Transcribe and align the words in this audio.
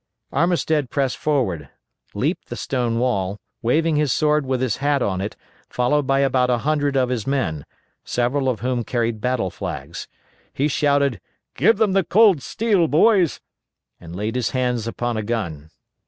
Armistead 0.33 0.89
pressed 0.89 1.17
forward, 1.17 1.69
leaped 2.15 2.47
the 2.49 2.55
stone 2.55 2.97
wall, 2.97 3.39
waving 3.61 3.97
his 3.97 4.11
sword 4.11 4.47
with 4.47 4.59
his 4.59 4.77
hat 4.77 5.03
on 5.03 5.21
it, 5.21 5.35
followed 5.69 6.07
by 6.07 6.21
about 6.21 6.49
a 6.49 6.57
hundred 6.57 6.97
of 6.97 7.09
his 7.09 7.27
men, 7.27 7.67
several 8.03 8.49
of 8.49 8.61
whom 8.61 8.83
carried 8.83 9.21
battle 9.21 9.51
flags. 9.51 10.07
He 10.51 10.67
shouted, 10.67 11.21
"Give 11.53 11.77
them 11.77 11.91
the 11.93 12.03
cold 12.03 12.41
steel, 12.41 12.87
boys!" 12.87 13.41
and 13.99 14.15
laid 14.15 14.33
his 14.35 14.49
hands 14.49 14.87
upon 14.87 15.17
a 15.17 15.21
gun. 15.21 15.69